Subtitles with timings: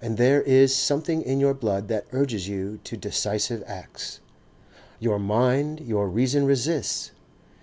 [0.00, 4.18] And there is something in your blood that urges you to decisive acts.
[4.98, 7.10] Your mind, your reason resists.